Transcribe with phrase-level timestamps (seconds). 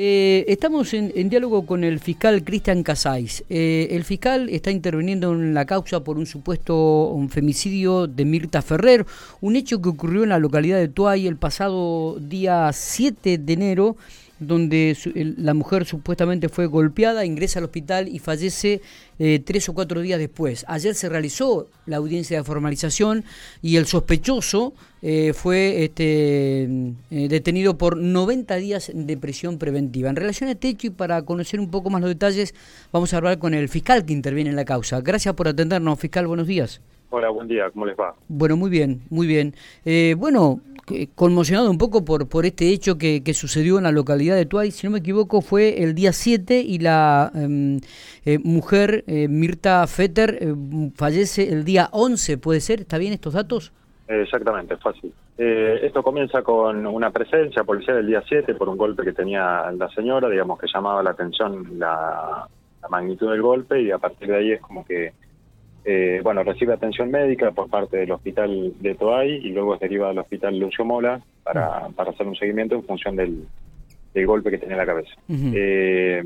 [0.00, 3.42] Eh, estamos en, diálogo con el fiscal Cristian Casais.
[3.50, 9.04] Eh, el fiscal está interviniendo en la causa por un supuesto femicidio de Mirta Ferrer,
[9.40, 13.96] un hecho que ocurrió en la localidad de Tuay el pasado día 7 de enero
[14.40, 14.96] donde
[15.36, 18.80] la mujer supuestamente fue golpeada, ingresa al hospital y fallece
[19.18, 20.64] eh, tres o cuatro días después.
[20.68, 23.24] Ayer se realizó la audiencia de formalización
[23.62, 30.10] y el sospechoso eh, fue este, eh, detenido por 90 días de prisión preventiva.
[30.10, 32.54] En relación a este hecho y para conocer un poco más los detalles,
[32.92, 35.00] vamos a hablar con el fiscal que interviene en la causa.
[35.00, 36.26] Gracias por atendernos, fiscal.
[36.26, 36.80] Buenos días.
[37.10, 38.14] Hola, buen día, ¿cómo les va?
[38.28, 39.54] Bueno, muy bien, muy bien.
[40.18, 40.60] bueno,
[41.14, 44.70] conmocionado un poco por, por este hecho que, que, sucedió en la localidad de Tuay,
[44.70, 47.80] si no me equivoco fue el día 7 y la em,
[48.24, 50.54] eh, mujer eh, Mirta Fetter eh,
[50.94, 52.80] fallece el día 11, ¿puede ser?
[52.80, 53.72] ¿Está bien estos datos?
[54.06, 55.12] Exactamente, fácil.
[55.36, 59.88] esto comienza con una presencia policial el día 7 por un golpe que tenía la
[59.90, 62.48] señora, digamos que llamaba la atención la
[62.88, 65.12] magnitud del golpe y a partir de ahí es como que
[65.90, 70.10] eh, bueno, recibe atención médica por parte del hospital de Toay y luego es derivado
[70.10, 73.46] al hospital Lucio Mola para, para hacer un seguimiento en función del,
[74.26, 75.14] golpe que tenía en la cabeza.
[75.30, 76.22] Eh,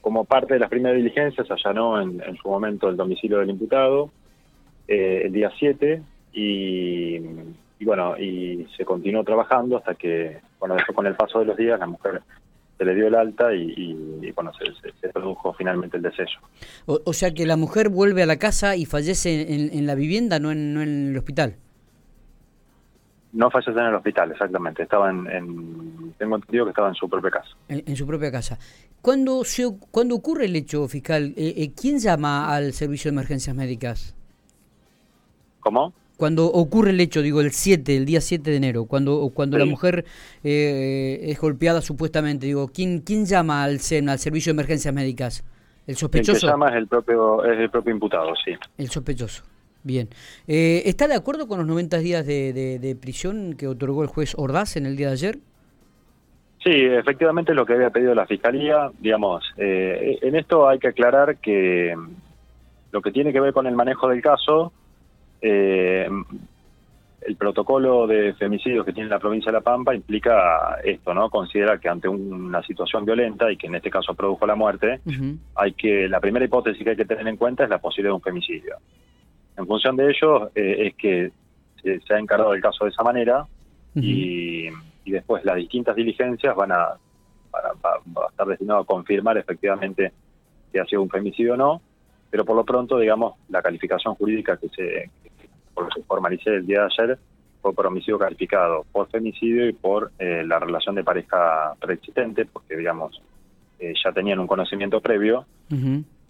[0.00, 4.10] como parte de las primeras diligencias, allanó en, en su momento el domicilio del imputado
[4.88, 7.20] eh, el día 7 y,
[7.78, 11.56] y, bueno, y se continuó trabajando hasta que, bueno, después con el paso de los
[11.56, 12.20] días la mujer
[12.78, 16.38] se le dio el alta y, bueno, se, produjo finalmente el deceso.
[16.86, 20.50] O, sea que la mujer vuelve a la casa y fallece en, la vivienda, no
[20.50, 20.76] en,
[21.10, 21.56] el hospital.
[23.32, 24.82] No fallece en el hospital, exactamente.
[24.82, 27.48] Estaba en, tengo entendido que estaba en su propia casa.
[27.68, 28.58] En, su propia casa.
[29.00, 33.56] ¿Cuándo, se, cuando ocurre el hecho fiscal, eh, eh, quién llama al servicio de emergencias
[33.56, 34.14] médicas?
[35.60, 35.92] ¿Cómo?
[36.16, 39.66] Cuando ocurre el hecho, digo, el 7, el día 7 de enero, cuando cuando la
[39.66, 40.04] mujer
[40.42, 45.44] eh, es golpeada supuestamente, digo, ¿quién quién llama al SEM, al Servicio de Emergencias Médicas?
[45.86, 46.32] ¿El sospechoso?
[46.32, 48.52] El que llama es el propio, es el propio imputado, sí.
[48.76, 49.44] El sospechoso.
[49.84, 50.08] Bien.
[50.48, 54.34] Eh, ¿Está de acuerdo con los 90 días de, de, prisión que otorgó el juez
[54.36, 55.38] Ordaz en el día de ayer?
[56.58, 61.36] Sí, efectivamente lo que había pedido la Fiscalía, digamos, eh, en esto hay que aclarar
[61.36, 61.94] que
[62.90, 64.72] lo que tiene que ver con el manejo del caso
[65.48, 66.08] eh,
[67.20, 71.28] el protocolo de femicidios que tiene la provincia de La Pampa implica esto, ¿no?
[71.30, 75.00] Considera que ante una situación violenta y que en este caso produjo la muerte,
[75.54, 78.16] hay que la primera hipótesis que hay que tener en cuenta es la posibilidad de
[78.16, 78.76] un femicidio.
[79.56, 81.32] En función de ello eh, es que
[81.82, 83.46] se, ha encargado el caso de esa manera
[83.94, 84.68] y,
[85.04, 90.12] después las distintas diligencias van a, a estar destinadas a confirmar efectivamente
[90.72, 91.80] que ha sido un femicidio o no
[92.30, 95.10] pero por lo pronto, digamos, la calificación jurídica que se,
[95.76, 97.18] por se formalicé el día de ayer
[97.60, 102.76] fue por homicidio calificado, por femicidio y por eh, la relación de pareja preexistente, porque,
[102.76, 103.20] digamos,
[103.78, 105.44] eh, ya tenían un conocimiento previo,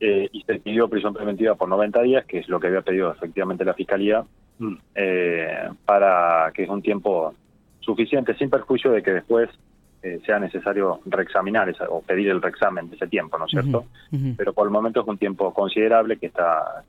[0.00, 3.12] eh, y se pidió prisión preventiva por 90 días, que es lo que había pedido
[3.12, 4.24] efectivamente la Fiscalía,
[4.58, 4.76] mm.
[5.84, 7.34] para que es un tiempo
[7.80, 9.50] suficiente, sin perjuicio de que después
[10.04, 13.86] eh, sea necesario reexaminar esa, o pedir el reexamen de ese tiempo, ¿no es cierto?
[14.36, 16.84] Pero por el momento es un tiempo considerable que está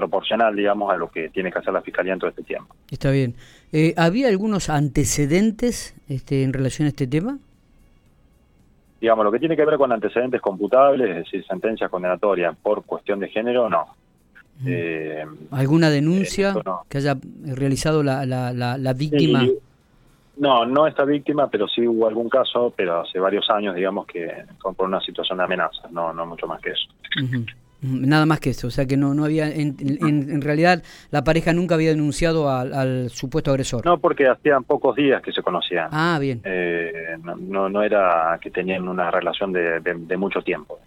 [0.00, 2.74] proporcional, digamos, a lo que tiene que hacer la Fiscalía en todo este tiempo.
[2.90, 3.34] Está bien.
[3.72, 7.38] Eh, ¿Había algunos antecedentes este, en relación a este tema?
[9.00, 13.20] Digamos, lo que tiene que ver con antecedentes computables, es decir, sentencias condenatorias por cuestión
[13.20, 13.94] de género, no.
[14.66, 16.54] Eh, ¿Alguna denuncia
[16.88, 19.46] que haya realizado la, la, la, víctima?
[20.36, 24.44] No, no esta víctima, pero sí hubo algún caso, pero hace varios años, digamos, que
[24.58, 26.88] fue por una situación de amenaza, no, no mucho más que eso.
[27.82, 31.54] Nada más que eso, o sea que no, no había, en, en, realidad la pareja
[31.54, 33.86] nunca había denunciado al, supuesto agresor.
[33.86, 35.88] No, porque hacían pocos días que se conocían.
[35.90, 36.42] Ah, bien.
[36.44, 40.78] Eh, no, no, era que tenían una relación de, de, mucho tiempo.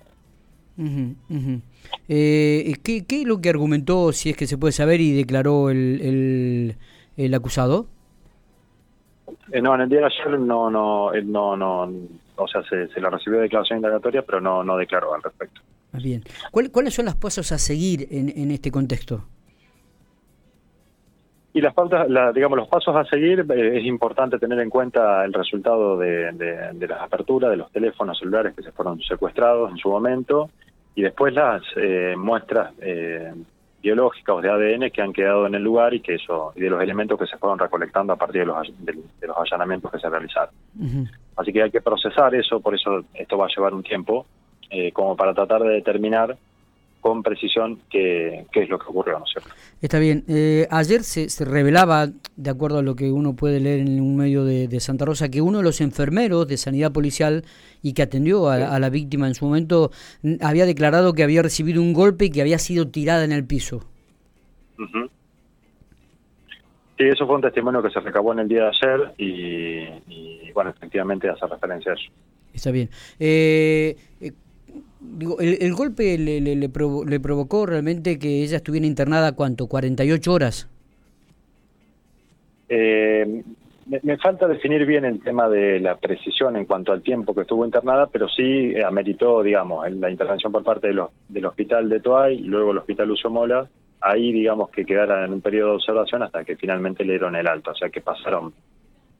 [2.08, 5.72] Eh, ¿qué, ¿Qué es lo que argumentó, si es que se puede saber, y declaró
[5.72, 6.76] el, el,
[7.18, 7.88] el acusado?
[9.52, 11.92] Eh, no, en el día de ayer no, no, no, no,
[12.36, 15.62] o sea, se, se la recibió declaración indagatoria, pero no, no declaró al respecto.
[15.94, 16.24] Ah, bien.
[16.52, 19.26] ¿Cuáles son los pasos a seguir en, en este contexto?
[21.56, 25.32] Y las pautas, digamos, los pasos a seguir, eh, es importante tener en cuenta el
[25.34, 29.90] resultado de, de, las aperturas de los teléfonos celulares que se fueron secuestrados en su
[29.90, 30.50] momento
[30.96, 33.32] y después las eh, muestras eh,
[33.84, 36.72] biológicas o de ADN que han quedado en el lugar y que eso y de
[36.72, 40.10] los elementos que se fueron recolectando a partir de los, de, los allanamientos que se
[40.10, 40.56] realizaron.
[41.36, 44.26] Así que hay que procesar eso, por eso esto va a llevar un tiempo,
[44.74, 46.36] eh, como para tratar de determinar
[47.00, 49.50] con precisión qué, qué es lo que ocurrió, ¿no es cierto?
[49.82, 50.24] Está bien.
[50.28, 54.16] Eh, ayer se, se, revelaba, de acuerdo a lo que uno puede leer en un
[54.16, 57.44] medio de, de, Santa Rosa, que uno de los enfermeros de sanidad policial
[57.84, 59.92] y que atendió a, a, la víctima en su momento
[60.42, 63.86] había declarado que había recibido un golpe y que había sido tirada en el piso.
[64.80, 65.10] Uh -huh.
[66.98, 70.52] Sí, eso fue un testimonio que se recabó en el día de ayer y, y
[70.54, 72.10] bueno, efectivamente hace referencia a eso.
[72.54, 72.90] Está bien.
[73.20, 74.32] Eh, eh,
[75.04, 79.34] digo, el, el golpe le, le, le, provo le, provocó realmente que ella estuviera internada,
[79.34, 79.68] ¿cuánto?
[79.68, 80.70] ¿48 horas?
[82.70, 83.44] Eh,
[83.86, 87.42] me, me, falta definir bien el tema de la precisión en cuanto al tiempo que
[87.42, 92.00] estuvo internada, pero sí ameritó, digamos, la intervención por parte de los, del hospital de
[92.00, 93.68] Toay y luego el hospital Lucio Mola,
[94.00, 97.48] ahí, digamos, que quedara en un periodo de observación hasta que finalmente le dieron el
[97.48, 98.54] alto, o sea que pasaron,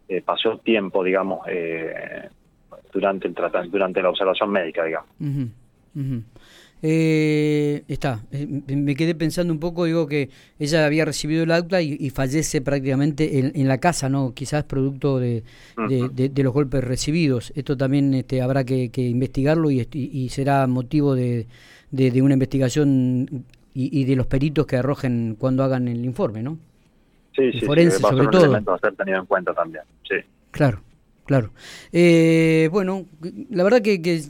[0.08, 2.30] eh, pasó tiempo, digamos, eh,
[2.92, 3.36] durante el
[3.70, 5.10] durante la observación médica, digamos.
[5.20, 5.50] Uh -huh,
[5.96, 6.24] uh -huh.
[6.86, 8.26] Eh, está,
[8.68, 10.30] me quedé pensando un poco, digo que
[10.60, 14.34] ella había recibido el alta y, y fallece prácticamente en, en, la casa, ¿no?
[14.34, 15.44] Quizás producto de,
[15.78, 15.88] uh -huh.
[15.88, 17.54] de, de, de, los golpes recibidos.
[17.56, 21.48] Esto también este, habrá que, que investigarlo y, y, será motivo de,
[21.92, 26.58] de una investigación y, de los peritos que arrojen cuando hagan el informe, ¿no?
[27.36, 28.56] Sí, sí, forense, sí, sobre todo.
[28.56, 30.16] a ser tenido en cuenta también, sí.
[30.52, 30.82] Claro,
[31.26, 31.52] claro.
[31.92, 33.06] Eh, bueno,
[33.50, 34.22] la verdad que, que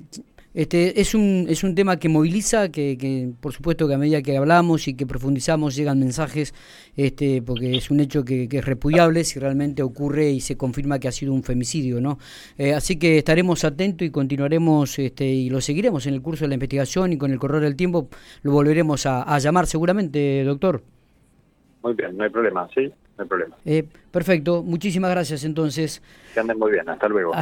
[0.53, 4.21] este, es, un, es un tema que moviliza, que, que, por supuesto que a medida
[4.21, 6.53] que hablamos y que profundizamos llegan mensajes,
[6.95, 10.99] este, porque es un hecho que, que es repudiable si realmente ocurre y se confirma
[10.99, 12.01] que ha sido un femicidio.
[12.01, 12.19] ¿no?
[12.57, 16.49] Eh, así que estaremos atentos y continuaremos este, y lo seguiremos en el curso de
[16.49, 18.09] la investigación y con el correr del tiempo
[18.41, 20.83] lo volveremos a, a llamar seguramente, doctor.
[21.83, 22.85] Muy bien, no hay problema, sí,
[23.17, 23.57] no hay problema.
[23.65, 26.01] Eh, perfecto, muchísimas gracias entonces.
[26.33, 27.33] Que anden muy bien, hasta luego.
[27.33, 27.41] Hasta